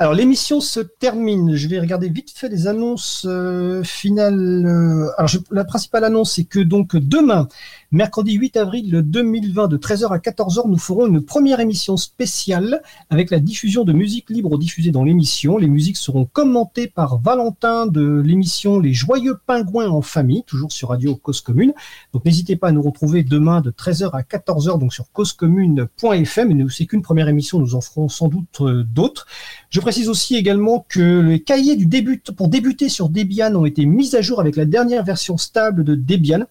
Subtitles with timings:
[0.00, 1.56] Alors l'émission se termine.
[1.56, 4.64] Je vais regarder vite fait les annonces euh, finales.
[4.64, 7.48] Euh, alors la principale annonce, c'est que donc demain,
[7.92, 13.32] mercredi 8 avril 2020, de 13h à 14h, nous ferons une première émission spéciale avec
[13.32, 15.58] la diffusion de musique libre diffusée dans l'émission.
[15.58, 20.90] Les musiques seront commentées par Valentin de l'émission Les Joyeux Pingouins en famille, toujours sur
[20.90, 21.72] Radio Cause Commune.
[22.12, 26.70] Donc n'hésitez pas à nous retrouver demain de 13h à 14h donc sur causecommune.fm.
[26.70, 29.26] C'est qu'une première émission, nous en ferons sans doute euh, d'autres.
[29.68, 33.84] Je précise aussi également que les cahiers du début pour débuter sur Debian ont été
[33.84, 36.46] mis à jour avec la dernière version stable de Debian.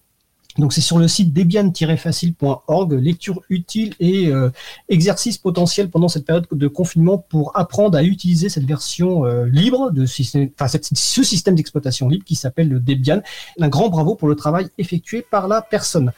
[0.59, 4.49] Donc c'est sur le site debian-facile.org, lecture utile et euh,
[4.89, 9.91] exercice potentiel pendant cette période de confinement pour apprendre à utiliser cette version euh, libre
[9.91, 13.21] de ce système d'exploitation libre qui s'appelle le Debian.
[13.59, 16.11] Un grand bravo pour le travail effectué par la personne.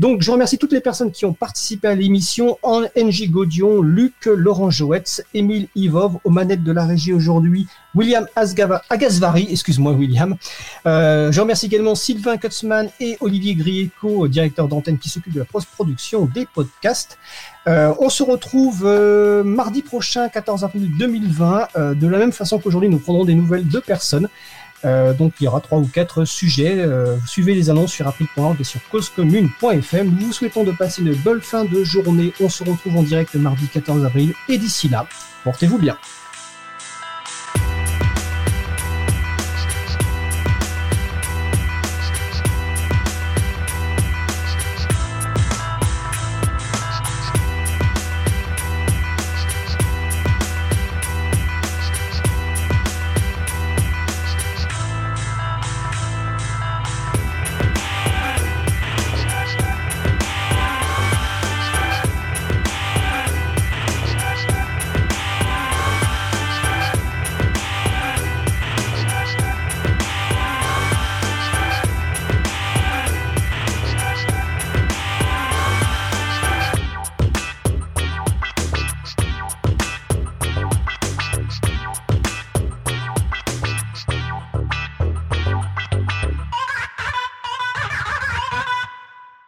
[0.00, 2.56] Donc, je remercie toutes les personnes qui ont participé à l'émission.
[2.96, 8.82] NJ Godion, Luc, Laurent Joetz, Émile Ivov, aux manettes de la régie aujourd'hui, William Asgava,
[8.88, 10.36] Agasvari, excuse-moi William.
[10.86, 15.44] Euh, je remercie également Sylvain Kutzmann et Olivier Grieco, directeur d'antenne qui s'occupe de la
[15.44, 17.18] post-production des podcasts.
[17.66, 21.94] Euh, on se retrouve euh, mardi prochain, 14 avril 2020.
[21.94, 24.30] de la même façon qu'aujourd'hui, nous prendrons des nouvelles de personnes.
[24.84, 26.78] Euh, donc il y aura trois ou quatre sujets.
[26.78, 30.16] Euh, suivez les annonces sur april.org et sur causecommune.fm.
[30.18, 32.32] Nous vous souhaitons de passer une bonne fin de journée.
[32.40, 35.06] On se retrouve en direct mardi 14 avril et d'ici là,
[35.44, 35.96] portez-vous bien.